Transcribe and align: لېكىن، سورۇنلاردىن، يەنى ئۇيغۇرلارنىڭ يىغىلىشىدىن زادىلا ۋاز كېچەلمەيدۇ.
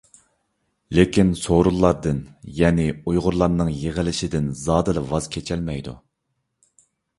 لېكىن، 0.99 1.33
سورۇنلاردىن، 1.41 2.21
يەنى 2.61 2.87
ئۇيغۇرلارنىڭ 3.11 3.71
يىغىلىشىدىن 3.83 4.49
زادىلا 4.65 5.07
ۋاز 5.15 5.31
كېچەلمەيدۇ. 5.39 5.97